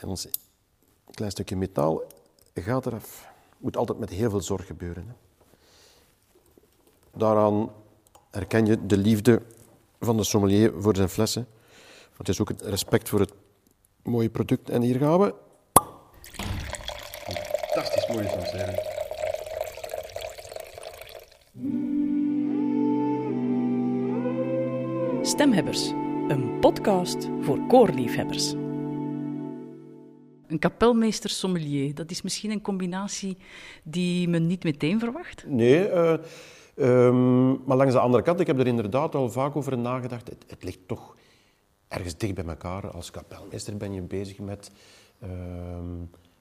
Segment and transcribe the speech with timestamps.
[0.00, 0.28] En ons
[1.10, 2.02] klein stukje metaal
[2.54, 3.28] gaat eraf.
[3.58, 5.06] Moet altijd met heel veel zorg gebeuren.
[5.06, 5.14] Hè.
[7.18, 7.70] Daaraan
[8.30, 9.42] herken je de liefde
[10.00, 11.46] van de sommelier voor zijn flessen.
[12.04, 13.32] Want het is ook het respect voor het
[14.02, 14.70] mooie product.
[14.70, 15.34] En hier gaan we.
[17.72, 18.94] Fantastisch mooie Sancerre.
[25.22, 25.88] Stemhebbers,
[26.28, 28.54] een podcast voor koorliefhebbers.
[30.48, 33.36] Een kapelmeester sommelier, dat is misschien een combinatie
[33.82, 35.44] die men niet meteen verwacht?
[35.46, 36.14] Nee, uh,
[36.76, 40.28] um, maar langs de andere kant, ik heb er inderdaad al vaak over nagedacht.
[40.46, 41.16] Het, ligt toch
[41.88, 42.90] ergens dicht bij elkaar.
[42.90, 44.70] Als kapelmeester ben je bezig met,
[45.22, 45.30] uh,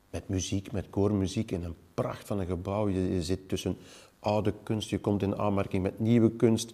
[0.09, 2.89] met muziek, met koormuziek in een pracht van een gebouw.
[2.89, 3.77] Je, zit tussen
[4.19, 6.73] oude kunst, je komt in aanmerking met nieuwe kunst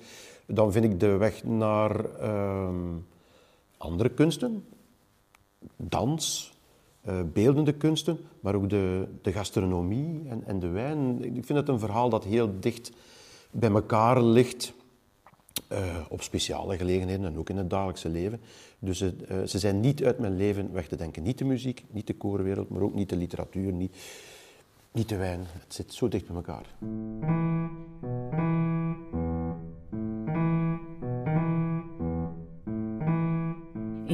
[0.54, 2.70] dan vind ik de weg naar uh,
[3.78, 4.66] andere kunsten,
[5.76, 6.54] dans,
[7.08, 11.24] uh, beeldende kunsten, maar ook de, de gastronomie en, en, de wijn.
[11.24, 12.92] Ik vind het een verhaal dat heel dicht
[13.52, 14.74] bij elkaar ligt.
[15.72, 18.40] Uh, op speciale gelegenheden en ook in het dagelijkse leven.
[18.80, 19.10] Dus uh,
[19.46, 21.24] ze zijn niet uit mijn leven weg te denken.
[21.24, 23.96] Niet de muziek, niet de koorwereld, maar ook niet de literatuur, niet,
[24.92, 25.40] niet de wijn.
[25.40, 26.66] Het zit zo dicht bij elkaar.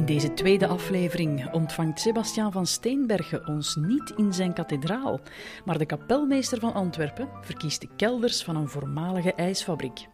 [0.04, 5.20] Deze tweede aflevering ontvangt Sebastiaan van Steenbergen ons niet in zijn kathedraal,
[5.64, 10.06] maar de kapelmeester van Antwerpen verkiest de kelders van een voormalige ijsfabriek.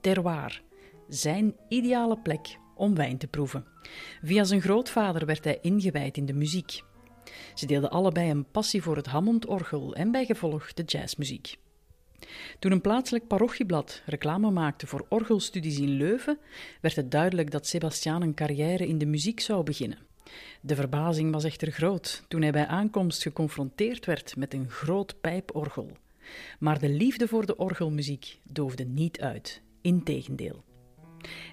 [0.00, 0.62] Terroir,
[1.08, 3.66] zijn ideale plek om wijn te proeven.
[4.22, 6.82] Via zijn grootvader werd hij ingewijd in de muziek.
[7.54, 11.56] Ze deelden allebei een passie voor het Hammondorgel en bijgevolg de jazzmuziek.
[12.58, 16.38] Toen een plaatselijk parochieblad reclame maakte voor orgelstudies in Leuven,
[16.80, 19.98] werd het duidelijk dat Sebastiaan een carrière in de muziek zou beginnen.
[20.60, 25.90] De verbazing was echter groot toen hij bij aankomst geconfronteerd werd met een groot pijporgel.
[26.58, 30.64] Maar de liefde voor de orgelmuziek doofde niet uit, integendeel.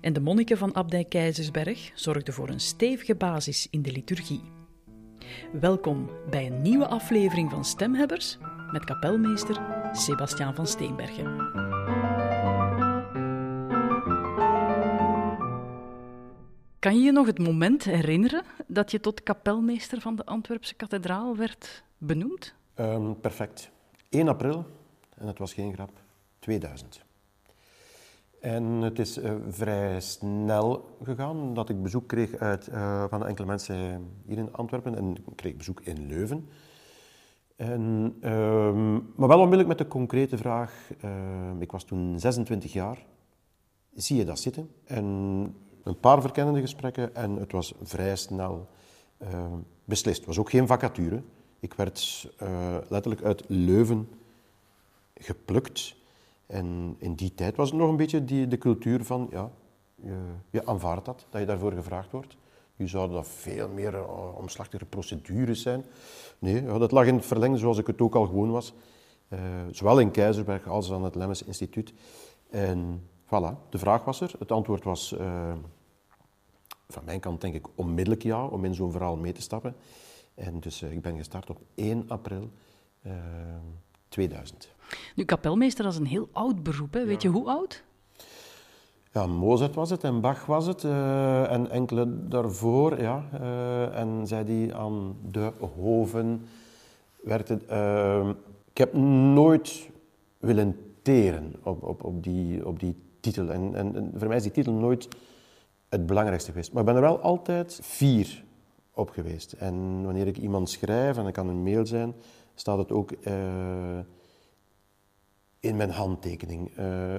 [0.02, 4.42] En de monniken van Abdij Keizersberg zorgden voor een stevige basis in de liturgie.
[5.52, 8.38] Welkom bij een nieuwe aflevering van Stemhebbers
[8.72, 11.38] met kapelmeester Sebastiaan van Steenbergen.
[16.80, 21.36] Kan je je nog het moment herinneren dat je tot kapelmeester van de Antwerpse kathedraal
[21.36, 22.56] werd benoemd?
[22.76, 23.72] Um, perfect.
[24.10, 24.66] 1 april,
[25.16, 25.92] en het was geen grap,
[26.40, 27.04] 2000.
[28.42, 33.48] En het is uh, vrij snel gegaan dat ik bezoek kreeg uit, uh, van enkele
[33.48, 36.50] mensen hier in Antwerpen en ik kreeg bezoek in Leuven.
[37.60, 40.90] En, um, maar wel onmiddellijk met de concrete vraag.
[41.06, 41.12] Uh,
[41.60, 43.06] ik was toen 26 jaar.
[43.94, 44.70] Zie je dat zitten?
[44.84, 45.06] En
[45.84, 48.68] een paar verkennende gesprekken en het was vrij snel
[49.22, 49.28] uh,
[49.86, 50.18] beslist.
[50.18, 51.22] Het was ook geen vacature.
[51.60, 54.10] Ik werd uh, letterlijk uit Leuven
[55.14, 55.96] geplukt.
[56.46, 59.52] En in die tijd was het nog een beetje die, de cultuur van, ja,
[59.96, 60.18] je,
[60.50, 62.38] je aanvaardt dat, dat je daarvoor gevraagd wordt.
[62.80, 65.86] Nu zouden dat veel meer uh, omslachtige procedures zijn.
[66.40, 68.74] Nee, ja, dat lag in het verlengde zoals ik het ook al gewoon was.
[69.30, 69.40] Uh,
[69.72, 71.94] zowel in Keizersberg als aan het Lemmens Instituut.
[72.50, 74.32] En voilà, de vraag was er.
[74.40, 75.54] Het antwoord was uh,
[76.88, 79.76] van mijn kant denk ik onmiddellijk ja, om in zo'n verhaal mee te stappen.
[80.36, 82.50] En dus ik ben gestart op 1 april
[84.10, 84.70] 2000.
[85.16, 86.94] Nu, kapelmeester, dat is een heel oud beroep.
[86.94, 87.06] Hè?
[87.06, 87.84] Weet je hoe oud?
[89.14, 93.02] Ja, Mozart was het en Bach was het uh, en enkele daarvoor.
[93.02, 96.48] Ja, uh, en zij die aan de hoven
[97.24, 97.60] werkte.
[97.72, 98.30] Uh,
[98.72, 98.94] ik heb
[99.34, 99.90] nooit
[100.38, 103.50] willen teren op, op, op, die, op die titel.
[103.50, 105.08] En, en, en, voor mij is die titel nooit
[105.90, 106.72] het belangrijkste geweest.
[106.72, 108.44] Maar ik ben er wel altijd fier
[108.94, 109.52] op geweest.
[109.52, 112.14] En wanneer ik iemand schrijf, en dat kan een mail zijn,
[112.56, 113.12] staat het ook
[115.60, 116.72] in mijn handtekening.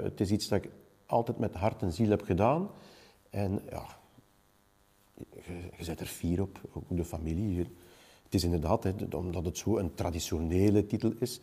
[0.02, 0.70] het is iets dat ik
[1.10, 2.70] altijd met hart en ziel heb gedaan.
[3.30, 3.84] En ja,
[5.16, 7.58] je, je zet er fier op, ook de familie.
[8.24, 11.40] Het is inderdaad, hè, omdat het zo een traditionele titel is.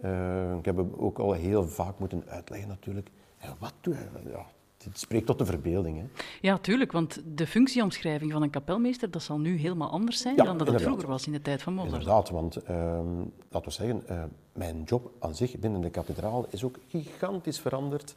[0.00, 3.10] Uh, ik heb ook al heel vaak moeten uitleggen natuurlijk.
[3.40, 4.30] Ja, wat doe je?
[4.30, 4.46] Ja,
[4.84, 5.98] het spreekt tot de verbeelding.
[5.98, 6.04] Hè.
[6.40, 10.58] Ja, tuurlijk, want de functieomschrijving van een kapelmeester dat zal nu helemaal anders zijn dan
[10.58, 11.92] dat het vroeger was in de tijd van Mozart.
[11.92, 13.00] Inderdaad, want uh,
[13.48, 18.16] laten we zeggen, uh, mijn job aan zich binnen de kathedraal is ook gigantisch veranderd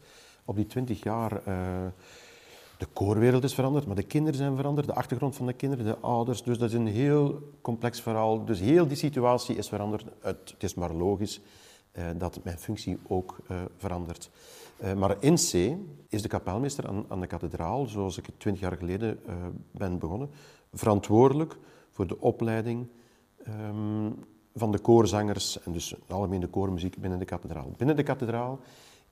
[0.50, 1.31] op die twintig jaar.
[1.48, 1.56] Uh,
[2.78, 5.98] de koorwereld is veranderd, maar de kinderen zijn veranderd, de achtergrond van de kinderen, de
[5.98, 6.44] ouders.
[6.44, 8.46] Dus dat is een heel complex verhaal.
[8.46, 10.06] Dus heel die situatie is veranderd.
[10.22, 11.42] Het, het is maar logisch
[11.94, 14.30] uh, dat mijn functie ook uh, verandert.
[14.98, 15.54] maar in C
[16.10, 19.19] is de kapelmeester aan, aan, de kathedraal, zoals ik twintig jaar geleden
[19.72, 20.30] ben begonnen,
[20.74, 21.57] verantwoordelijk
[21.92, 22.88] voor de opleiding
[23.44, 24.12] ehm,
[24.56, 27.74] van de koorzangers en dus algemeen de koormuziek binnen de kathedraal.
[27.78, 28.60] Binnen de kathedraal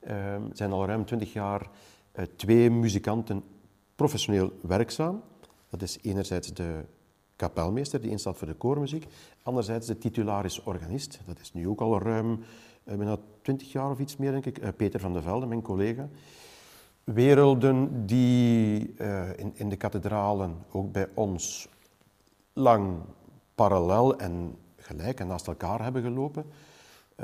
[0.00, 1.70] ehm, zijn al ruim twintig jaar
[2.14, 3.42] uh, twee muzikanten
[3.94, 5.22] professioneel werkzaam.
[5.70, 6.84] Dat is enerzijds de
[7.36, 9.06] kapelmeester, die instaat voor de koormuziek.
[9.42, 11.20] Anderzijds de titularis organist.
[11.26, 14.58] Dat is nu ook al ruim, uh, bijna twintig jaar of iets meer, denk ik.
[14.58, 16.08] Uh, Peter van der Velde, mijn collega.
[17.04, 18.94] Werelden die
[19.36, 21.68] in, in de kathedralen, ook bij ons,
[22.52, 23.00] lang
[23.54, 26.44] parallel en gelijk en naast elkaar hebben gelopen.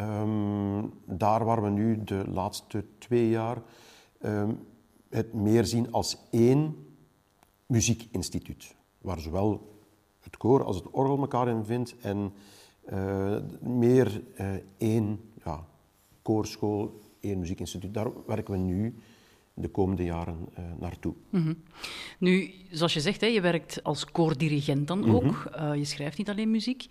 [0.01, 3.63] Um, daar waar we nu de laatste twee jaar
[4.21, 4.59] um,
[5.09, 6.87] het meer zien als één
[7.67, 9.79] muziekinstituut, waar zowel
[10.21, 12.33] het koor als het orgel elkaar in vindt en
[12.93, 14.47] uh, meer uh,
[14.77, 15.67] één ja,
[16.23, 17.95] koorschool, één muziekinstituut.
[17.95, 18.95] Daar werken we nu
[19.55, 21.15] de komende jaren uh, naartoe.
[21.31, 21.63] Mm -hmm.
[22.19, 25.23] Nu, zoals je zegt, hè, je werkt als koordirigent dan ook.
[25.23, 25.73] Mm -hmm.
[25.73, 26.87] uh, je schrijft niet alleen muziek.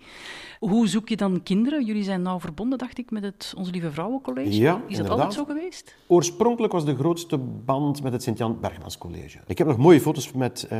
[0.58, 1.84] Hoe zoek je dan kinderen?
[1.84, 4.56] Jullie zijn nou verbonden, dacht ik, met het Onze Lieve Vrouwencollege.
[4.56, 5.10] Ja, Is dat inderdaad.
[5.10, 5.96] altijd zo geweest?
[6.06, 9.38] Oorspronkelijk was de grootste band met het Sint-Jan Bergmans College.
[9.46, 10.78] Ik heb nog mooie foto's met uh,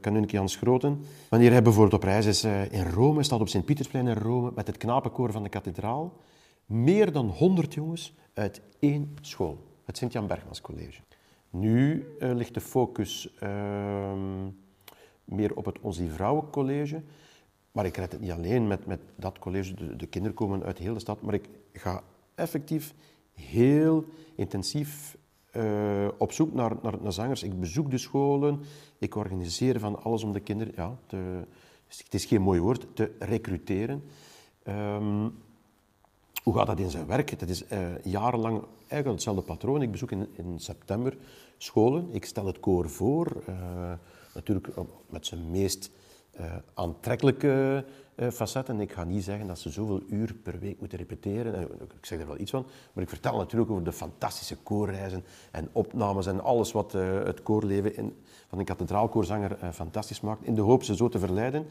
[0.00, 1.00] kanunnik Jans Groten.
[1.28, 4.76] Wanneer hij bijvoorbeeld op reis is in Rome, staat op Sint-Pietersplein in Rome, met het
[4.76, 6.20] knapenkoor van de kathedraal.
[6.66, 11.00] Meer dan 100 jongens uit één school het Sint-Jan Bergmans College.
[11.50, 14.12] Nu uh, ligt de focus uh,
[15.24, 17.02] meer op het Onze Vrouwencollege.
[17.72, 19.74] Maar ik red het niet alleen met, met dat college.
[19.74, 21.22] De, de, kinderen komen uit heel de stad.
[21.22, 22.02] Maar ik ga
[22.34, 22.94] effectief
[23.32, 24.04] heel
[24.34, 25.16] intensief
[25.56, 27.42] uh, op zoek naar, naar, naar, zangers.
[27.42, 28.60] Ik bezoek de scholen.
[28.98, 30.72] Ik organiseer van alles om de kinderen...
[30.76, 30.96] Ja,
[31.86, 34.02] het is geen mooi woord, te recruteren.
[34.68, 35.34] Um,
[36.42, 37.38] hoe gaat dat in zijn werk?
[37.38, 39.82] Dat is uh, jarenlang eigenlijk hetzelfde patroon.
[39.82, 41.16] Ik bezoek in, in, september
[41.58, 42.08] scholen.
[42.10, 43.42] Ik stel het koor voor.
[43.48, 43.92] Uh,
[44.34, 44.68] natuurlijk
[45.08, 45.90] met zijn meest
[46.40, 47.84] uh, aantrekkelijke
[48.32, 48.80] facetten.
[48.80, 51.62] Ik ga niet zeggen dat ze zoveel uur per week moeten repeteren.
[51.80, 52.66] Ik zeg er wel iets van.
[52.92, 57.96] Maar ik vertel natuurlijk over de fantastische koorreizen en opnames en alles wat het koorleven
[57.96, 58.16] in,
[58.48, 60.44] van een kathedraalkoorzanger fantastisch maakt.
[60.44, 61.66] In de hoop ze zo te verleiden.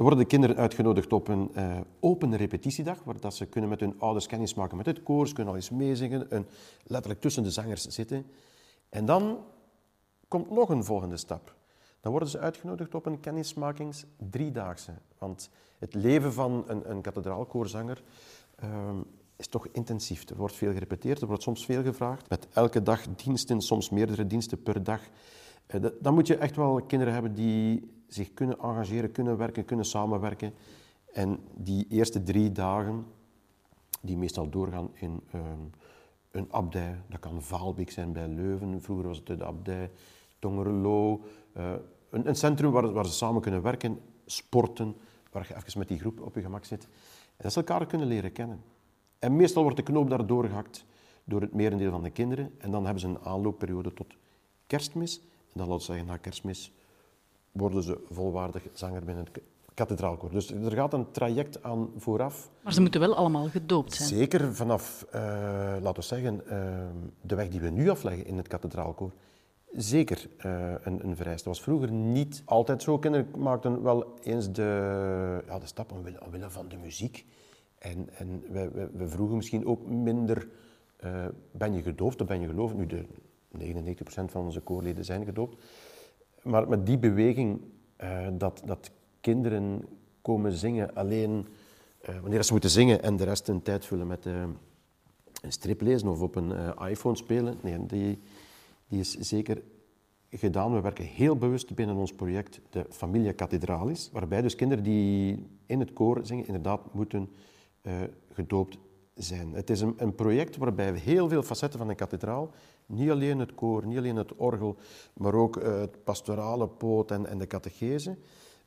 [0.00, 3.80] Dan worden de kinderen uitgenodigd op een uh, open repetitiedag, waar dat ze kunnen met
[3.80, 6.46] hun ouders kennis maken met het koor, kunnen al eens meezingen, en
[6.84, 8.26] letterlijk tussen de zangers zitten.
[8.88, 9.38] En dan
[10.28, 11.54] komt nog een volgende stap.
[12.00, 14.92] Dan worden ze uitgenodigd op een kennismakings driedaagse.
[15.18, 18.02] Want het leven van een, een kathedraalkoorzanger
[18.64, 18.90] uh,
[19.36, 20.28] is toch intensief.
[20.28, 22.28] Er wordt veel gerepeteerd, er wordt soms veel gevraagd.
[22.28, 25.00] Met elke dag diensten, soms meerdere diensten per dag.
[25.74, 29.84] Uh, dan moet je echt wel kinderen hebben die zich kunnen engageren, kunnen werken, kunnen
[29.84, 30.52] samenwerken.
[31.12, 33.06] En die eerste drie dagen,
[34.00, 35.70] die meestal doorgaan in um,
[36.30, 37.00] een abdij.
[37.08, 39.90] Dat kan Vaalbeek zijn bij Leuven, vroeger was het de abdij
[40.38, 41.20] Tongerlo.
[41.56, 41.72] Uh,
[42.10, 44.96] een, een, centrum waar, waar, ze samen kunnen werken, sporten,
[45.32, 46.84] waar je even met die groep op je gemak zit.
[47.36, 48.62] En dat ze elkaar kunnen leren kennen.
[49.18, 50.84] En meestal wordt de knoop daar doorgehakt
[51.24, 52.54] door het merendeel van de kinderen.
[52.58, 54.14] En dan hebben ze een aanloopperiode tot
[54.66, 55.18] kerstmis.
[55.18, 56.72] En dan laten we zeggen, na kerstmis
[57.52, 59.42] worden ze volwaardig zanger binnen het
[59.74, 60.30] kathedraalkoor.
[60.30, 62.50] Dus er gaat een traject aan vooraf.
[62.62, 64.08] Maar ze moeten wel allemaal gedoopt zijn.
[64.08, 65.20] Zeker vanaf, uh,
[65.80, 66.52] laten we zeggen, uh,
[67.20, 69.12] de weg die we nu afleggen in het kathedraalkoor.
[69.72, 71.48] Zeker uh, een, een vereiste.
[71.48, 72.98] Dat was vroeger niet altijd zo.
[72.98, 77.26] Kinderen maakten wel eens de, ja, de stap omwille, omwille van de muziek.
[77.78, 78.42] En, en
[78.92, 80.48] we, vroegen misschien ook minder,
[81.52, 82.76] ben je gedoopt of ben je gelovig?
[82.76, 83.04] Nu, de
[83.58, 85.62] 99% van onze koorleden zijn gedoopt.
[86.42, 87.60] Maar met die beweging
[88.02, 89.84] uh, dat, dat kinderen
[90.22, 91.46] komen zingen alleen
[92.08, 94.42] uh, wanneer ze moeten zingen en de rest hun tijd vullen met uh,
[95.42, 96.52] een strip lezen of op een
[96.88, 98.18] iPhone spelen, nee, die,
[98.88, 99.62] die is zeker
[100.30, 100.74] gedaan.
[100.74, 105.80] We werken heel bewust binnen ons project de Familia Cathedralis, waarbij dus kinderen die in
[105.80, 107.28] het koor zingen inderdaad moeten
[108.32, 108.78] gedoopt
[109.14, 109.52] zijn.
[109.52, 112.50] Het is een, een, project waarbij we heel veel facetten van een kathedraal,
[112.86, 114.76] niet alleen het koor, niet alleen het orgel,
[115.14, 118.16] maar ook uh, het pastorale poot en, en de catechese,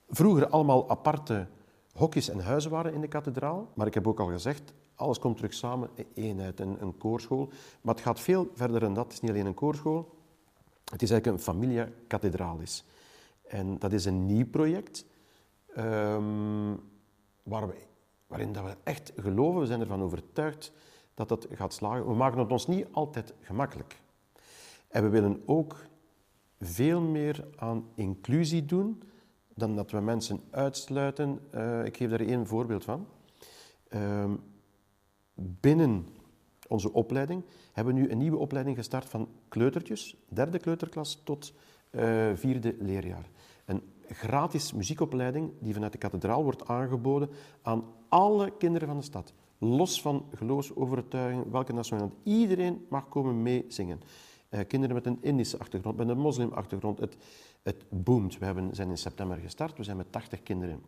[0.10, 1.48] vroeger allemaal aparte
[1.94, 3.70] hokjes en huizen waren in de kathedraal.
[3.74, 7.50] Maar ik heb ook al gezegd, alles komt terug samen in eenheid, een, een koorschool.
[7.82, 9.04] Maar het gaat veel verder dan dat.
[9.04, 10.16] Het is niet alleen een koorschool,
[10.92, 12.86] het is eigenlijk een familia cathedralis.
[13.48, 15.06] En dat is een nieuw project,
[15.78, 16.80] um,
[17.44, 17.74] waar we
[18.34, 20.72] waarin dat we echt geloven, we zijn ervan overtuigd
[21.14, 22.08] dat dat gaat slagen.
[22.08, 24.02] We maken het ons niet altijd gemakkelijk.
[24.88, 25.86] En we willen ook
[26.60, 29.04] veel meer aan inclusie doen
[29.56, 31.40] dan dat we mensen uitsluiten.
[31.56, 33.08] Uh, ik geef daar één voorbeeld van.
[33.90, 34.32] Uh,
[35.34, 36.08] binnen
[36.68, 41.54] onze opleiding hebben we nu een nieuwe opleiding gestart van kleutertjes, derde kleuterklas tot
[41.92, 43.30] uh, vierde leerjaar.
[44.08, 47.30] Gratis muziekopleiding die vanuit de kathedraal wordt aangeboden
[47.62, 49.34] aan alle kinderen van de stad.
[49.58, 52.22] Los van geloofsovertuiging, welke nationaliteit.
[52.24, 54.02] Iedereen mag komen meezingen.
[54.50, 57.00] Uh, kinderen met een Indische achtergrond, met een moslimachtergrond.
[57.00, 57.18] Het,
[57.64, 58.38] het boomt.
[58.38, 59.78] We hebben, zijn in september gestart.
[59.78, 60.82] We zijn met 80 kinderen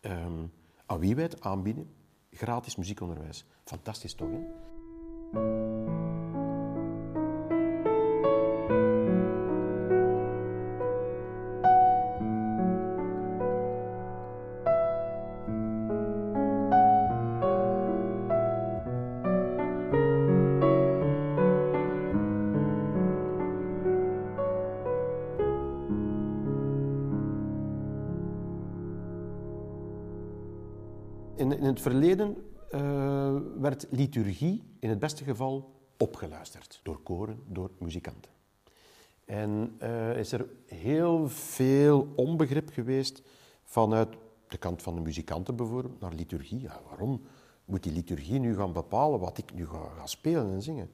[0.00, 0.52] um,
[0.86, 1.90] aan wie wij het aanbieden.
[2.30, 3.44] Gratis muziekonderwijs.
[3.64, 4.28] Fantastisch toch?
[31.90, 32.36] Verleden
[32.74, 38.30] uh, werd liturgie in het beste geval opgeluisterd door koren, door muzikanten.
[39.24, 43.22] En uh, is er heel veel onbegrip geweest
[43.64, 44.08] vanuit
[44.48, 46.60] de kant van de muzikanten bijvoorbeeld naar liturgie.
[46.60, 47.20] Ja, waarom
[47.64, 50.90] moet die liturgie nu gaan bepalen wat ik nu ga, spelen en zingen?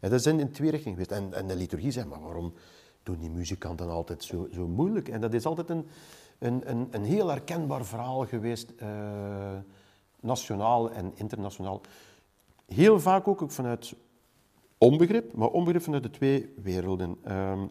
[0.00, 1.20] En dat is in, twee richtingen geweest.
[1.22, 2.52] En, en de liturgie zei, maar waarom
[3.02, 5.08] doen die muzikanten altijd zo, zo moeilijk?
[5.08, 5.86] En dat is altijd een,
[6.38, 8.88] een, een, een heel herkenbaar verhaal geweest, uh,
[10.26, 11.80] nationaal en internationaal.
[12.66, 13.94] Heel vaak ook vanuit
[14.78, 17.16] onbegrip, maar onbegrip vanuit de twee werelden.
[17.26, 17.62] Uh,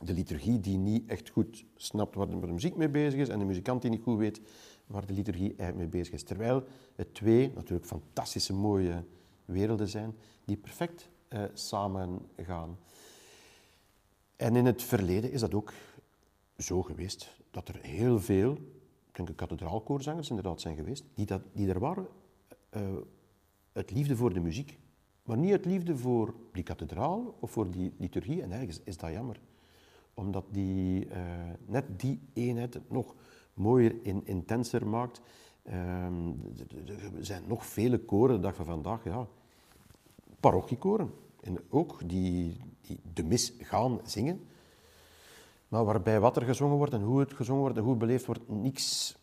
[0.00, 3.44] de liturgie die niet echt goed snapt waar de muziek mee bezig is en de
[3.44, 4.40] muzikant die niet goed weet
[4.86, 6.22] waar de liturgie eigenlijk mee bezig is.
[6.22, 6.64] Terwijl
[6.94, 9.04] het twee natuurlijk fantastische mooie
[9.44, 10.14] werelden zijn
[10.44, 12.78] die perfect uh, samen gaan.
[14.36, 15.72] En in het verleden is dat ook
[16.58, 18.58] zo geweest dat er heel veel,
[19.12, 22.06] denk kathedraalkoorzangers inderdaad zijn geweest, die, dat, die er waren
[22.76, 22.82] uh,
[23.72, 24.78] uit liefde voor de muziek.
[25.22, 28.42] Maar niet uit liefde voor die kathedraal of voor die liturgie.
[28.42, 29.40] En ergens is dat jammer.
[30.14, 31.14] Omdat die, uh,
[31.66, 33.14] net die eenheid het nog
[33.54, 35.20] mooier en intenser maakt.
[35.62, 36.04] Uh,
[36.86, 39.26] er zijn nog vele koren de dag van vandaag, ja,
[40.40, 41.10] parochiekoren.
[41.40, 44.40] En ook die, die de mis gaan zingen.
[45.72, 48.26] Maar waarbij wat er gezongen wordt en hoe het gezongen wordt en hoe het beleefd
[48.26, 49.16] wordt, niks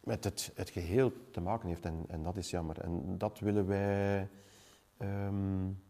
[0.00, 1.84] met het, het geheel te maken heeft.
[1.84, 2.80] En, en dat is jammer.
[2.80, 4.28] En dat willen wij
[4.98, 5.82] um,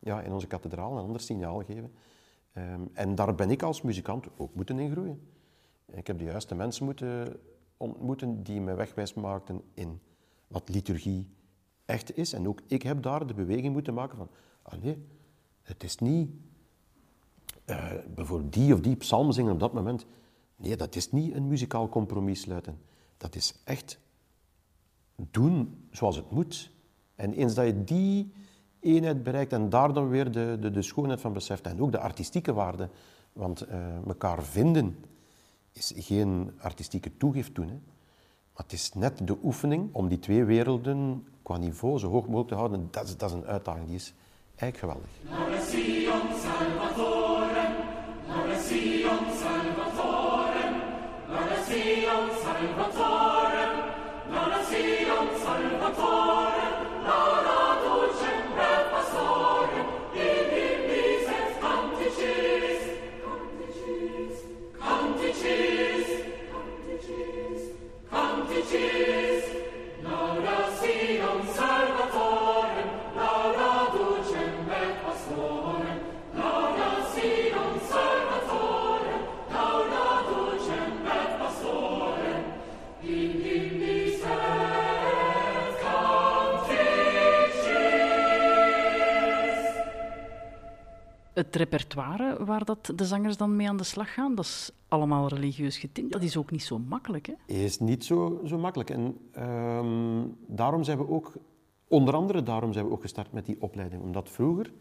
[0.00, 1.92] ja, in onze kathedraal een ander signaal geven.
[2.54, 5.28] Um, en daar ben ik als muzikant ook moeten in groeien.
[5.86, 7.40] Ik heb de juiste mensen moeten
[7.76, 10.00] ontmoeten die me wegwijs maakten in
[10.46, 11.28] wat liturgie
[11.84, 12.32] echt is.
[12.32, 14.28] En ook ik heb daar de beweging moeten maken van,
[14.62, 15.06] ah nee,
[15.62, 16.30] het is niet
[17.70, 20.06] uh, bijvoorbeeld die of die psalm zingen op dat moment.
[20.56, 22.78] Nee, dat is niet een muzikaal compromis sluiten.
[23.16, 23.98] Dat is echt
[25.16, 26.70] doen zoals het moet.
[27.14, 28.32] En eens dat je die
[28.80, 31.98] eenheid bereikt en daar dan weer de, de, de schoonheid van beseft en ook de
[31.98, 32.88] artistieke waarde,
[33.32, 34.96] want uh, elkaar vinden
[35.72, 37.68] is geen artistieke toegift doen.
[37.68, 37.78] Hè.
[38.52, 42.48] Maar het is net de oefening om die twee werelden qua niveau zo hoog mogelijk
[42.48, 42.88] te houden.
[42.90, 44.14] Dat is, dat is een uitdaging, die is
[44.56, 45.10] eigenlijk geweldig.
[48.60, 50.74] Sion Salvatorem,
[51.30, 53.72] lauda Sion Salvatorem,
[54.32, 56.74] lauda Sion Salvatorem,
[57.06, 57.22] la
[57.82, 62.82] dulcem re pastorem, in ibises canticis,
[63.22, 64.34] canticis,
[64.82, 66.08] canticis,
[66.50, 67.62] canticis,
[68.10, 69.67] canticis, canticis.
[91.38, 95.28] Het repertoire waar dat de zangers dan mee aan de slag gaan, dat is allemaal
[95.28, 96.12] religieus getint.
[96.12, 97.34] Dat is ook niet zo makkelijk, hè?
[97.46, 98.90] Is niet zo, zo makkelijk.
[98.90, 101.32] En um, daarom zijn we ook,
[101.88, 104.02] onder andere daarom zijn we ook gestart met die opleiding.
[104.02, 104.72] Omdat vroeger,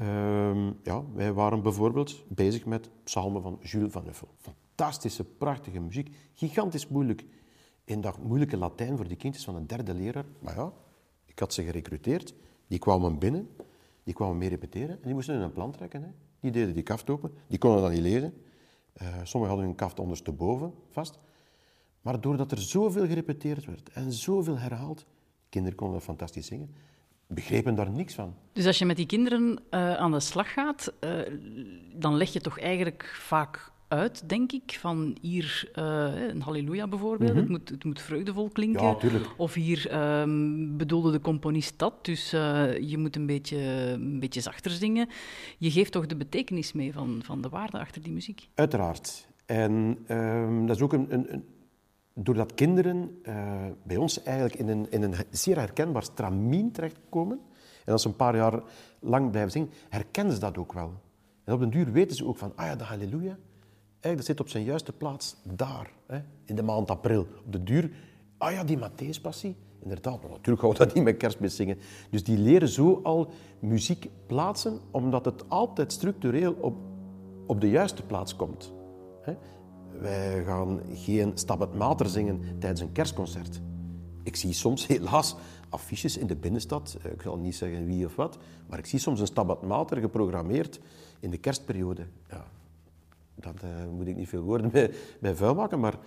[0.00, 4.28] um, ja, wij waren bijvoorbeeld bezig met psalmen van Jules van Uffel.
[4.38, 6.16] Fantastische, prachtige muziek.
[6.32, 7.24] Gigantisch moeilijk.
[7.84, 10.24] In dat moeilijke Latijn voor die kindjes van een derde leraar.
[10.38, 10.72] Maar ja,
[11.24, 12.34] ik had ze gerecruiteerd.
[12.66, 13.48] Die kwamen binnen.
[14.06, 16.02] Die kwamen mee repeteren en die moesten een plan trekken.
[16.02, 16.08] Hè.
[16.40, 18.34] Die deden die kaft open, die konden dan niet lezen.
[19.02, 21.18] Uh, sommigen hadden hun kaft ondersteboven vast.
[22.00, 25.06] Maar doordat er zoveel gerepeteerd werd en zoveel herhaald,
[25.48, 26.74] kinderen konden dat fantastisch zingen,
[27.26, 28.34] begrepen daar niks van.
[28.52, 31.20] Dus als je met die kinderen uh, aan de slag gaat, uh,
[31.94, 34.76] dan leg je toch eigenlijk vaak uit, denk ik.
[34.80, 37.42] Van hier uh, een halleluja bijvoorbeeld, mm -hmm.
[37.42, 38.86] het, moet, het moet vreugdevol klinken.
[38.86, 38.96] Ja,
[39.36, 43.58] of hier um, bedoelde de componist dat, dus uh, je moet een beetje,
[43.92, 45.08] een beetje zachter zingen.
[45.58, 48.48] Je geeft toch de betekenis mee van, van de waarde achter die muziek?
[48.54, 49.28] Uiteraard.
[49.46, 51.44] En ehm, dat is ook een, een, een
[52.14, 57.40] doordat kinderen uh, bij ons eigenlijk in een, in een zeer herkenbaar stramien terechtkomen,
[57.84, 58.62] en als ze een paar jaar
[59.00, 60.92] lang blijven zingen, herkennen ze dat ook wel.
[61.44, 63.38] En op den duur weten ze ook van, ah ja, de halleluja,
[64.14, 67.20] dat zit op zijn juiste plaats daar, hè, in de maand april.
[67.20, 67.90] Op de duur,
[68.38, 71.78] ah ja, die Matthäus-passie, inderdaad, natuurlijk gaan we dat niet met kerstmis zingen.
[72.10, 76.76] Dus die leren zo al muziek plaatsen, omdat het altijd structureel op,
[77.46, 78.72] op de juiste plaats komt.
[79.20, 79.34] Hè.
[80.00, 83.60] Wij gaan geen Stabat Mater zingen tijdens een kerstconcert.
[84.22, 85.36] Ik zie soms helaas
[85.68, 88.98] affiches in de binnenstad, eh, ik zal niet zeggen wie of wat, maar ik zie
[88.98, 90.80] soms een Stabat Mater geprogrammeerd
[91.20, 92.06] in de kerstperiode.
[92.30, 92.44] Ja,
[93.36, 94.90] dat uh, moet ik niet veel woorden bij,
[95.20, 95.98] bij vuil maken, maar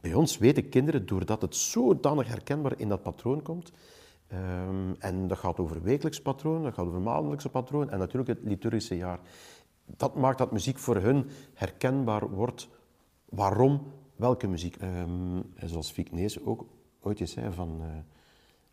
[0.00, 3.72] bij ons weten kinderen, doordat het zodanig herkenbaar in dat patroon komt,
[4.32, 8.48] um, en dat gaat over wekelijks patroon, dat gaat over maandelijkse patroon en natuurlijk het
[8.48, 9.20] liturgische jaar.
[9.96, 12.68] Dat maakt dat muziek voor hun herkenbaar wordt.
[13.28, 13.82] Waarom?
[14.16, 14.76] Welke muziek?
[14.82, 16.66] Um, zoals Fiek Nees ook
[17.00, 17.86] ooit eens zei, van, uh,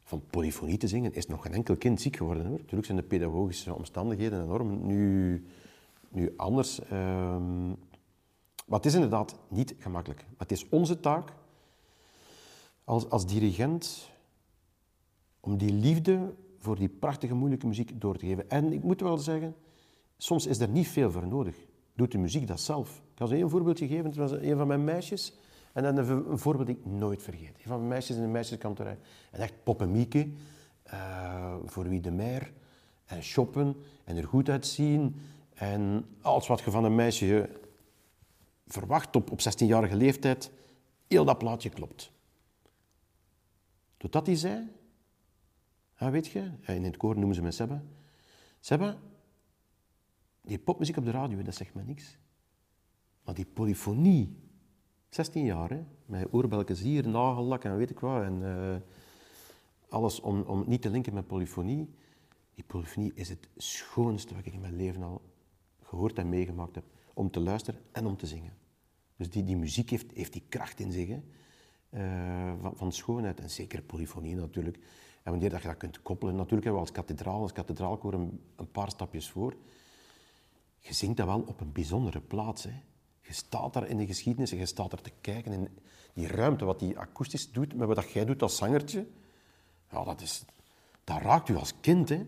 [0.03, 2.45] van polyfonie te zingen is nog geen enkel kind ziek geworden.
[2.45, 2.57] Hoor.
[2.57, 5.45] Natuurlijk zijn de pedagogische omstandigheden enorm nu,
[6.09, 6.81] nu anders.
[6.91, 7.75] Um,
[8.65, 10.19] maar het is inderdaad niet gemakkelijk.
[10.19, 11.33] Maar het is onze taak
[12.83, 14.09] als, als dirigent
[15.39, 18.49] om die liefde voor die prachtige, moeilijke muziek door te geven.
[18.49, 19.55] En ik moet wel zeggen,
[20.17, 21.55] soms is er niet veel voor nodig.
[21.93, 22.89] Doet de muziek dat zelf.
[22.89, 24.05] Ik kan ze een voorbeeldje geven.
[24.05, 25.33] Het was een van mijn meisjes.
[25.73, 27.57] En dan een voorbeeld dat ik nooit vergeet.
[27.57, 28.97] Een van mijn meisjes in de meisjeskantorij.
[29.31, 30.27] En echt poppemieke,
[30.93, 32.53] uh, voor wie de meer.
[33.05, 35.15] En shoppen en er goed uitzien.
[35.53, 37.49] En alles wat je van een meisje
[38.65, 40.51] verwacht op, op 16-jarige leeftijd,
[41.07, 42.11] heel dat plaatje klopt.
[43.97, 44.71] Totdat hij zei,
[45.99, 47.81] ja, weet je, in het koor noemen ze me Sebbe,
[48.59, 48.97] Sebbe,
[50.41, 52.17] die popmuziek op de radio, dat zegt me niks.
[53.23, 54.37] Maar die polyfonie,
[55.09, 58.75] 16 jaar, hè, met oorbelletjes hier, nagellak en weet ik wat, en uh,
[59.89, 61.89] alles om, om niet te linken met polyfonie.
[62.53, 65.21] Die polyfonie is het schoonste wat ik in mijn leven al
[65.81, 68.53] gehoord en meegemaakt heb om te luisteren en om te zingen.
[69.17, 71.21] Dus die, die muziek heeft, heeft die kracht in zich, hè,
[71.89, 73.39] uh, van, van, schoonheid.
[73.39, 74.77] En zeker polyfonie natuurlijk.
[75.23, 78.41] En wanneer dat je dat kunt koppelen, natuurlijk hebben we als kathedraal, als kathedraalkoor een,
[78.55, 79.55] een paar stapjes voor.
[80.79, 82.63] Je zingt dat wel op een bijzondere plaats.
[82.63, 82.73] Hè.
[83.21, 85.67] Je staat daar in de geschiedenis en je staat daar te kijken in
[86.13, 89.07] die ruimte, wat die akoestisch doet, met wat jij doet als zangertje.
[89.91, 90.45] Ja, dat, is,
[91.03, 92.25] dat raakt u als kind, hè.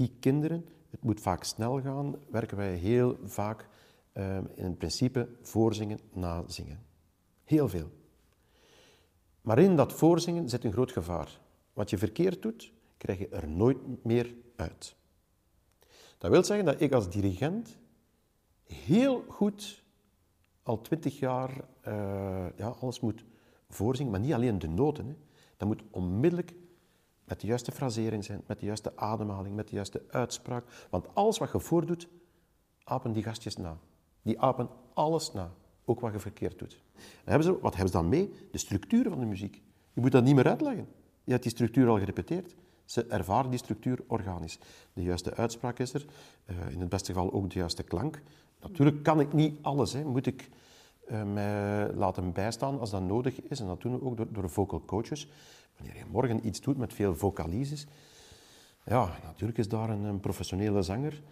[0.00, 3.68] Die kinderen, het moet vaak snel gaan, werken wij heel vaak
[4.14, 6.82] uh, in het principe voorzingen, nazingen.
[7.44, 7.90] Heel veel.
[9.40, 11.40] Maar in dat voorzingen zit een groot gevaar.
[11.72, 14.96] Wat je verkeerd doet, krijg je er nooit meer uit.
[16.18, 17.78] Dat wil zeggen dat ik als dirigent
[18.64, 19.82] heel goed
[20.62, 21.50] al twintig jaar
[21.88, 23.24] uh, ja, alles moet
[23.68, 25.06] voorzingen, maar niet alleen de noten.
[25.06, 25.16] Hè.
[25.56, 26.54] Dat moet onmiddellijk
[27.30, 30.64] met de juiste frasering zijn, met de juiste ademhaling, met de juiste uitspraak.
[30.90, 32.08] Want alles wat je voordoet,
[32.84, 33.78] apen die gastjes na.
[34.22, 35.52] Die apen alles na,
[35.84, 36.82] ook wat je verkeerd doet.
[37.24, 38.32] hebben ze, wat hebben ze dan mee?
[38.52, 39.62] De structuur van de muziek.
[39.92, 40.88] Je moet dat niet meer uitleggen.
[41.24, 42.54] Je hebt die structuur al gerepeteerd.
[42.84, 44.58] Ze ervaren die structuur organisch.
[44.92, 46.06] De juiste uitspraak is er,
[46.46, 48.22] uh, in het beste geval ook de juiste klank.
[48.60, 50.04] Natuurlijk kan ik niet alles, hè.
[50.04, 50.48] moet ik
[51.10, 53.60] uh, mij laten bijstaan als dat nodig is.
[53.60, 55.28] En dat doen we ook door, door vocal coaches.
[55.80, 57.86] Wanneer je morgen iets doet met veel vocalises,
[58.84, 61.22] ja, natuurlijk is daar een, een professionele zanger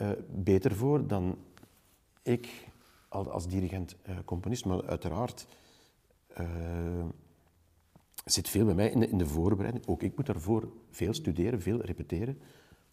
[0.00, 1.38] uh, beter voor dan
[2.22, 2.68] ik
[3.08, 4.64] als, dirigent-componist.
[4.64, 5.46] maar uiteraard
[6.40, 6.46] uh,
[8.24, 9.86] zit veel bij mij in de, in de, voorbereiding.
[9.86, 12.40] Ook ik moet daarvoor veel studeren, veel repeteren,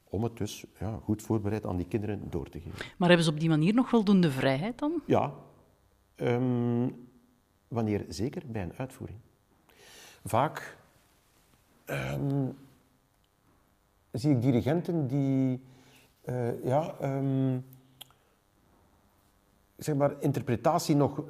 [0.03, 2.85] om het dus ja, goed voorbereid aan die kinderen door te geven.
[2.97, 5.01] Maar hebben ze op die manier nog voldoende vrijheid dan?
[5.05, 5.33] Ja,
[6.15, 7.07] um,
[7.67, 9.19] wanneer zeker bij een uitvoering.
[10.23, 10.77] Vaak
[11.85, 12.57] um,
[14.11, 15.61] zie ik dirigenten die
[16.25, 17.65] uh, ja, um,
[19.77, 21.23] zeg maar interpretatie nog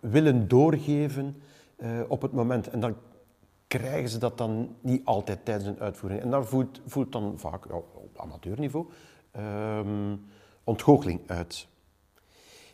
[0.00, 1.42] willen doorgeven
[1.76, 2.68] uh, op het moment.
[2.68, 2.96] En dan
[3.66, 6.20] krijgen ze dat dan niet altijd tijdens een uitvoering.
[6.20, 8.86] En daar voelt, voelt dan vaak op amateurniveau
[9.36, 10.20] um,
[10.64, 11.66] ontgoocheling uit.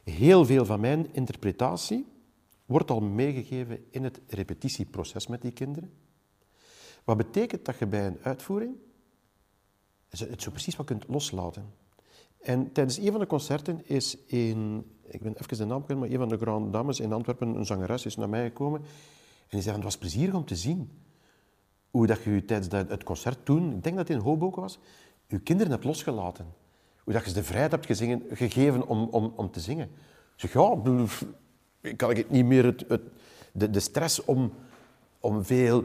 [0.05, 2.07] Heel veel van mijn interpretatie
[2.67, 5.91] wordt al meegegeven in het repetitieproces met die kinderen.
[7.11, 8.75] Wat betekent dat je bij een uitvoering
[10.09, 11.75] het zo precies wat kunt loslaten.
[12.41, 16.09] En tijdens een van de concerten is een, ik ben even de naam kwijt, maar
[16.09, 18.81] een van de Grand Dames in Antwerpen, een zangeres, is naar mij gekomen.
[18.81, 18.87] En
[19.49, 20.91] die zei, het was plezierig om te zien
[21.91, 24.79] hoe dat je tijdens het concert toen, ik denk dat het in Hoboken was,
[25.27, 26.47] je kinderen hebt losgelaten.
[27.05, 29.87] Hoe dat je ze de vrijheid hebt gezingen, gegeven om, om, om te zingen.
[30.37, 33.03] Ik zeg, ja, kan ik niet meer het, het,
[33.53, 34.53] de, de stress om,
[35.21, 35.85] om veel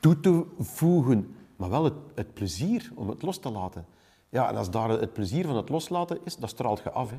[0.00, 3.86] toe te voegen, maar wel het, het plezier om het los te laten.
[4.28, 7.10] Ja, en als daar het plezier van het loslaten is, dat straalt je af.
[7.10, 7.16] Hè.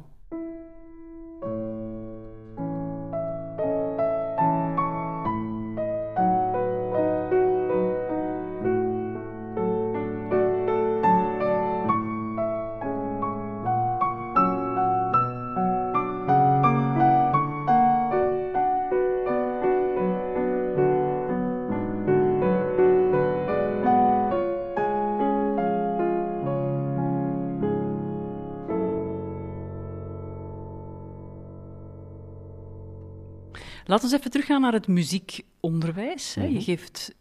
[34.00, 36.34] Laten we even teruggaan naar het muziekonderwijs.
[36.34, 36.60] Je, mhm.
[36.60, 37.16] geeft,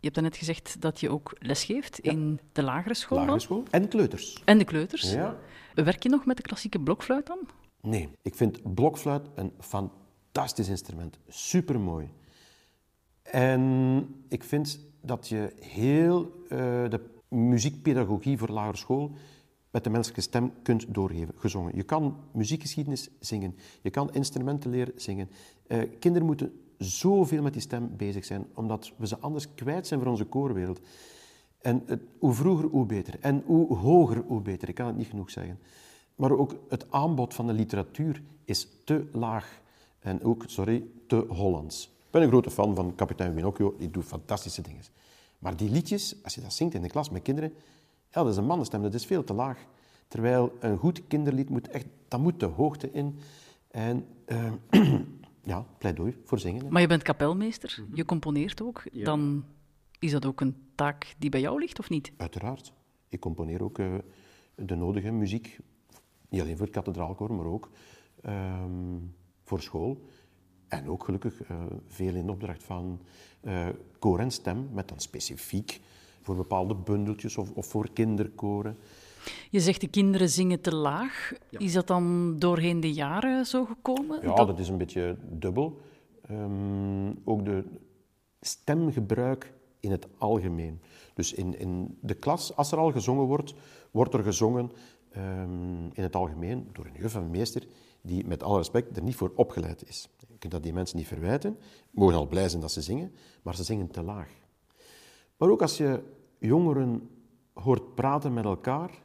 [0.00, 3.18] je hebt net gezegd dat je ook lesgeeft in de lagere school.
[3.18, 4.42] Lagere school en kleuters.
[4.44, 5.12] En de kleuters.
[5.12, 5.36] Ja.
[5.74, 7.38] Werk je nog met de klassieke blokfluit dan?
[7.80, 11.18] Nee, ik vind blokfluit een fantastisch instrument.
[11.28, 12.10] Supermooi.
[13.22, 19.12] En ik vind dat je heel uh, de muziekpedagogie voor lagere school
[19.70, 21.76] met de menselijke stem kunt doorgeven, gezongen.
[21.76, 25.30] Je kan muziekgeschiedenis zingen, je kan instrumenten leren zingen.
[25.68, 30.00] Uh, kinderen moeten zoveel met die stem bezig zijn, omdat we ze anders kwijt zijn
[30.00, 30.80] voor onze koorwereld.
[31.60, 31.84] En
[32.18, 33.16] hoe vroeger, hoe beter.
[33.20, 34.68] En hoe hoger, hoe beter.
[34.68, 35.58] Ik kan het niet genoeg zeggen.
[36.14, 39.60] Maar ook het aanbod van de literatuur is te laag.
[39.98, 41.84] En ook, sorry, te Hollands.
[41.84, 44.82] Ik ben een grote fan van kapitein Winocchio, die doet fantastische dingen.
[45.38, 47.52] Maar die liedjes, als je dat zingt in de klas met kinderen,
[48.10, 49.58] ja, dat is een mannenstem, dat is veel te laag.
[50.08, 53.18] Terwijl een goed kinderlied moet echt, dat moet de hoogte in.
[53.70, 54.52] En uh,
[55.42, 56.72] ja, pleidooi voor zingen.
[56.72, 58.82] Maar je bent kapelmeester, je componeert ook.
[58.92, 59.44] Dan
[59.98, 62.12] is dat ook een taak die bij jou ligt, of niet?
[62.16, 62.72] Uiteraard.
[63.08, 63.94] Ik componeer ook uh,
[64.54, 65.58] de nodige muziek.
[66.28, 67.70] Niet alleen voor het kathedraalkoor, maar ook
[68.26, 70.04] um, voor school.
[70.68, 73.00] En ook gelukkig uh, veel in opdracht van
[73.42, 73.68] uh,
[73.98, 75.80] koor en stem, met dan specifiek
[76.28, 78.76] voor bepaalde bundeltjes of, of voor kinderkoren.
[79.50, 81.32] Je zegt de kinderen zingen te laag.
[81.50, 84.20] Is dat dan doorheen de jaren zo gekomen?
[84.22, 85.80] Ja, dat, is een beetje dubbel.
[86.30, 87.64] Um, ook de
[88.40, 90.80] stemgebruik in het algemeen.
[91.14, 93.54] Dus in, in de klas, als er al gezongen wordt,
[93.90, 94.70] wordt er gezongen
[95.16, 97.66] um, in het algemeen door een juf of een meester
[98.00, 100.08] die met alle respect er niet voor opgeleid is.
[100.28, 101.58] Je kunt dat die mensen niet verwijten.
[101.90, 103.12] Mogen al blij zijn dat ze zingen,
[103.42, 104.28] maar ze zingen te laag.
[105.36, 106.02] Maar ook als je
[106.38, 107.10] jongeren
[107.52, 109.02] hoort praten met elkaar,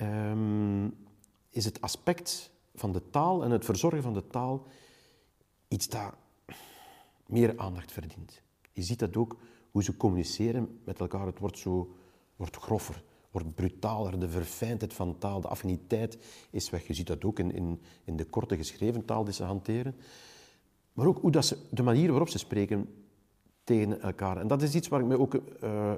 [0.00, 0.96] um,
[1.50, 4.66] is het aspect van de taal en het verzorgen van de taal
[5.68, 6.14] iets dat
[7.26, 8.42] meer aandacht verdient.
[8.72, 9.36] Je ziet dat ook
[9.70, 11.26] hoe ze communiceren met elkaar.
[11.26, 11.94] Het wordt zo
[12.36, 14.20] wordt groffer, wordt brutaler.
[14.20, 16.18] De verfijndheid van taal, de affiniteit
[16.50, 16.86] is weg.
[16.86, 19.96] Je ziet dat ook in, in, in de korte geschreven taal die ze hanteren.
[20.92, 22.88] Maar ook hoe dat ze, de manier waarop ze spreken
[23.70, 24.36] tegen elkaar.
[24.36, 25.40] En dat is iets waar ik me ook uh,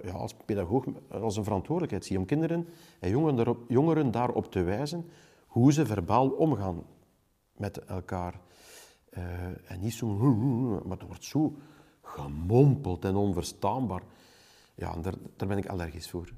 [0.03, 2.69] ja, als pedagoog als een verantwoordelijkheid zie om kinderen
[3.01, 5.05] en jongeren daarop, jongeren daarop te wijzen
[5.47, 6.83] hoe ze verbaal omgaan
[7.57, 8.41] met elkaar.
[9.11, 9.25] Uh,
[9.71, 10.07] en niet zo,
[10.87, 11.57] maar het wordt zo
[12.03, 14.03] gemompeld en onverstaanbaar.
[14.75, 16.33] Ja, daar, daar ben ik allergisch voor.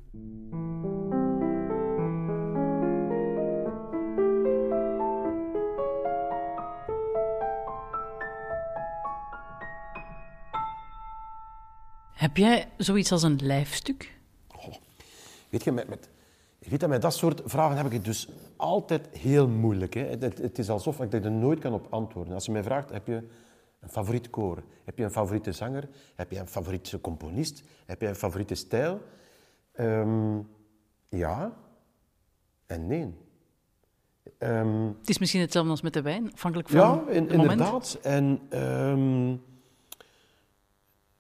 [12.35, 14.19] Heb jij zoiets als een lijfstuk?
[14.57, 14.75] Oh,
[15.49, 16.09] weet je, met, met,
[16.59, 19.95] weet je, met dat soort vragen heb ik het dus altijd heel moeilijk.
[19.95, 20.03] Hè.
[20.03, 22.35] Het, het, is alsof ik er nooit kan op antwoorden.
[22.35, 23.29] Als je mij vraagt, heb je
[23.81, 24.63] een favoriet koor?
[24.85, 25.89] Heb je een favoriete zanger?
[26.15, 27.63] Heb je een favoriete componist?
[27.87, 29.01] Heb je een favoriete stijl?
[29.81, 30.49] Um,
[31.09, 31.53] ja
[32.67, 33.15] en nee.
[34.39, 37.99] Um, het is misschien hetzelfde als met de wijn, afhankelijk van ja, in, inderdaad.
[38.03, 39.43] En um,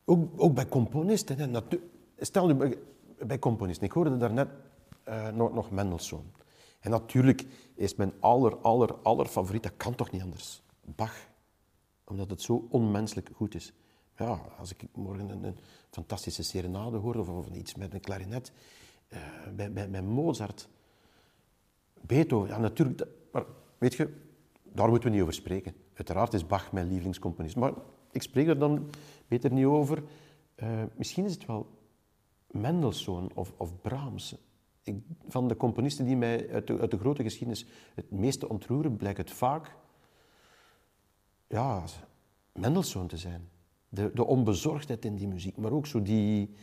[0.04, 1.64] ook, bij componisten.
[2.18, 2.78] Stel nu
[3.26, 3.86] bij, componisten.
[3.86, 4.48] Ik hoorde daarnet
[5.08, 6.32] uh, nog, Mendelssohn.
[6.80, 11.16] En natuurlijk is mijn aller, aller, aller favoriet, dat kan toch niet anders, Bach.
[12.04, 13.72] Omdat het zo onmenselijk goed is.
[14.16, 15.56] ja, als ik morgen een, een
[15.90, 18.52] fantastische serenade hoor of, of, iets met een klarinet,
[19.08, 19.18] uh,
[19.54, 20.68] bij, bij, bij, Mozart,
[22.00, 23.44] Beethoven, ja natuurlijk, maar
[23.78, 24.14] weet je,
[24.62, 25.74] daar moeten we niet over spreken.
[25.94, 27.72] Uiteraard is Bach mijn lievelingscomponist, maar
[28.14, 28.90] ik spreek er dan
[29.28, 30.02] beter niet over.
[30.56, 31.66] Uh, misschien is het wel
[32.50, 34.36] Mendelssohn of, of Brahms.
[34.82, 34.96] Ik,
[35.28, 39.18] van de componisten die mij uit de, uit de, grote geschiedenis het meeste ontroeren, blijkt
[39.18, 39.76] het vaak
[41.48, 41.84] ja,
[42.52, 43.48] Mendelssohn te zijn.
[43.88, 46.54] De, de onbezorgdheid in die muziek, maar ook zo die,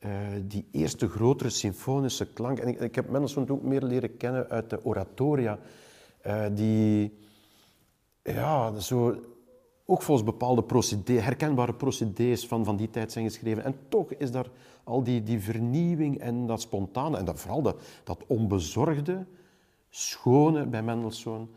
[0.00, 0.10] uh,
[0.42, 2.58] die eerste grotere symfonische klank.
[2.58, 5.58] En ik, ik, heb Mendelssohn ook meer leren kennen uit de oratoria,
[6.26, 7.18] uh, die
[8.22, 9.20] ja, zo
[9.90, 10.64] ook volgens bepaalde
[11.04, 13.64] herkenbare procedés van, van die tijd zijn geschreven.
[13.64, 14.50] En toch is daar
[14.84, 19.26] al die, die vernieuwing en dat spontane, en dat, vooral dat, dat onbezorgde,
[19.90, 21.50] schone bij Mendelssohn,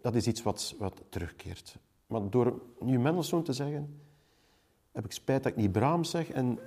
[0.00, 1.76] dat is iets wat, wat terugkeert.
[2.06, 4.00] Maar door nu Mendelssohn te zeggen,
[4.92, 6.30] heb ik spijt dat ik niet Brahms zeg.
[6.30, 6.58] En...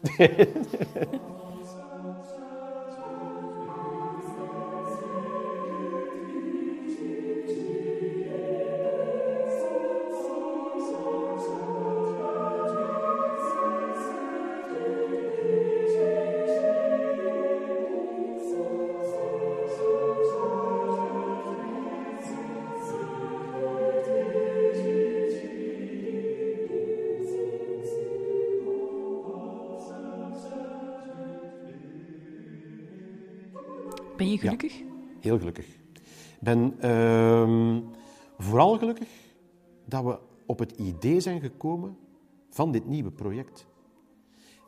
[34.30, 34.78] Ben je gelukkig?
[34.78, 34.84] Ja,
[35.20, 35.66] heel gelukkig.
[35.66, 37.78] Ik ben uh,
[38.38, 39.08] vooral gelukkig
[39.84, 41.98] dat we op het idee zijn gekomen
[42.48, 43.66] van dit nieuwe project.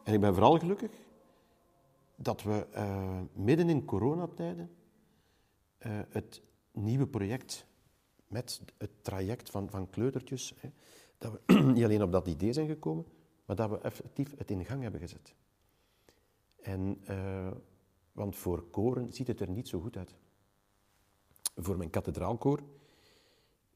[0.05, 0.91] En ik ben vooral gelukkig
[2.17, 4.71] dat we uh, midden in coronatijden
[5.87, 7.67] uh, het nieuwe project
[8.27, 10.69] met het traject van, van kleutertjes, hè,
[11.19, 13.07] dat we niet alleen op dat idee zijn gekomen,
[13.45, 15.35] maar dat we effectief het in gang hebben gezet.
[16.63, 17.51] En uh,
[18.13, 20.15] want voor koren ziet het er niet zo goed uit.
[21.57, 22.63] Voor mijn kathedraalkoor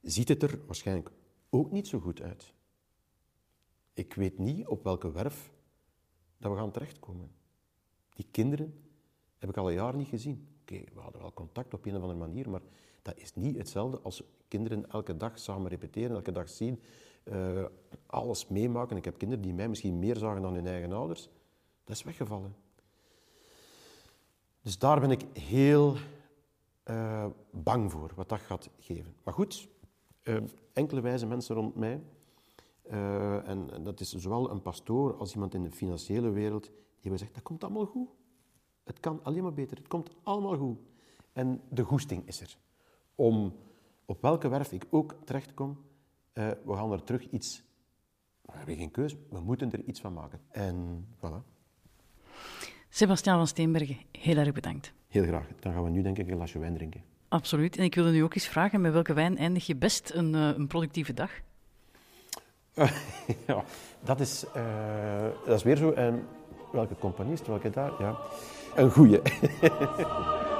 [0.02, 1.10] ziet het er waarschijnlijk
[1.50, 2.52] ook niet zo goed uit.
[3.94, 5.52] Ik weet niet op welke werf
[6.38, 7.30] dat we gaan terechtkomen.
[8.14, 8.84] Die kinderen
[9.38, 10.48] heb ik al een jaar niet gezien.
[10.60, 12.62] Oké, we hadden wel contact op een of andere manier, maar
[13.02, 16.80] dat is niet hetzelfde als kinderen elke dag samen repeteren, elke dag zien,
[17.24, 17.64] uh,
[18.06, 18.96] alles meemaken.
[18.96, 21.28] Ik heb kinderen die mij misschien meer zagen dan hun eigen ouders.
[21.84, 22.65] Dat is weggevallen.
[24.66, 25.96] Dus daar ben ik heel
[26.84, 29.14] uh, bang voor, wat dat gaat geven.
[29.22, 29.68] Maar goed,
[30.22, 30.36] uh,
[30.72, 32.02] enkele wijze mensen rond mij,
[32.90, 36.74] uh, en, en, dat is zowel een pastoor als iemand in de financiële wereld, die
[36.92, 38.08] hebben gezegd, dat komt allemaal goed.
[38.84, 40.78] Het kan alleen maar beter, het komt allemaal goed.
[41.32, 42.58] En de goesting is er.
[43.14, 43.54] Om,
[44.04, 45.78] op welke werf ik ook terechtkom,
[46.32, 47.64] we gaan er terug iets...
[48.42, 50.40] We hebben geen keuze, we moeten er iets van maken.
[50.48, 51.55] En voilà.
[52.96, 54.92] Sebastiaan van Steenbergen, heel erg bedankt.
[55.08, 55.46] Heel graag.
[55.60, 57.02] Dan gaan we nu denk ik een glasje wijn drinken.
[57.28, 57.76] Absoluut.
[57.76, 60.48] En ik wilde nu ook eens vragen, met welke wijn eindig je best een, uh,
[60.56, 61.30] een productieve dag?
[63.46, 63.64] ja,
[64.04, 64.62] dat is, uh,
[65.46, 65.90] dat is weer zo.
[65.90, 66.26] En
[66.72, 67.92] welke componist, welke daar?
[67.98, 68.16] Ja,
[68.74, 69.20] een goeie.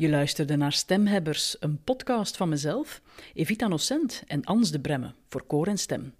[0.00, 3.02] Je luisterde naar Stemhebbers, een podcast van mezelf,
[3.34, 6.14] Evita Nocent en Ans de Bremme voor Koor en Stem.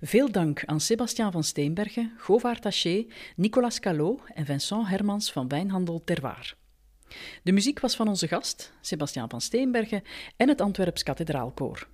[0.00, 3.06] Veel dank aan Sebastiaan van Steenbergen, Govaert Taché,
[3.36, 6.56] Nicolas Callot en Vincent Hermans van Wijnhandel Terwaar.
[7.42, 10.02] De muziek was van onze gast, Sebastiaan van Steenbergen,
[10.36, 11.88] en het Antwerps Kathedraalkoor.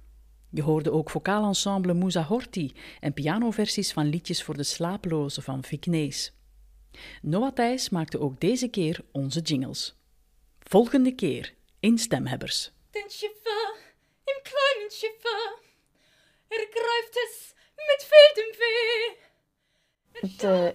[0.50, 5.86] Je hoorde ook vocaalensemble Musa Horti en pianoversies van liedjes voor de slaaplozen van Vic
[5.86, 6.32] Nees.
[7.22, 10.02] Noah Thijs maakte ook deze keer onze jingles.
[10.64, 12.72] Volgende keer in Stemhebbers.
[12.90, 13.64] Den Schiffer
[14.24, 15.58] im kleinen Schiffer,
[16.48, 19.22] er greift es met veel weh.
[20.38, 20.74] De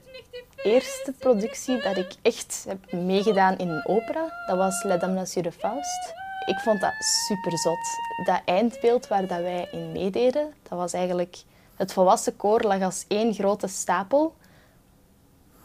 [0.63, 5.51] eerste productie dat ik echt heb meegedaan in een opera, dat was La Damnation de
[5.51, 6.13] Faust.
[6.45, 6.93] Ik vond dat
[7.27, 7.87] super zot.
[8.25, 11.37] Dat eindbeeld waar dat wij in meededen, dat was eigenlijk...
[11.75, 14.35] Het volwassen koor lag als één grote stapel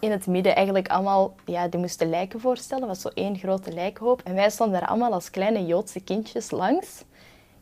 [0.04, 2.86] in het midden eigenlijk allemaal, ja, die moesten lijken voorstellen.
[2.86, 4.20] Was zo één grote lijkhoop.
[4.24, 7.04] En wij stonden daar allemaal als kleine Joodse kindjes langs.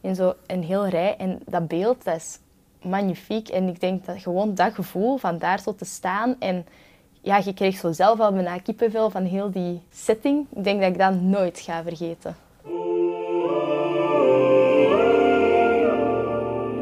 [0.01, 1.17] In zo een heel rij.
[1.17, 2.39] En dat beeld, dat is
[2.83, 3.49] magnifiek.
[3.49, 6.37] En ik denk dat gewoon dat gevoel van daar zo te staan.
[6.39, 6.67] En
[7.21, 10.47] ja, je kreeg zo zelf al bijna kippenvel van heel die setting.
[10.55, 12.37] Ik denk dat ik dat nooit ga vergeten.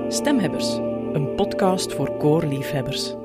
[0.08, 0.78] Stemhebbers
[1.12, 3.19] een podcast voor koorliefhebbers.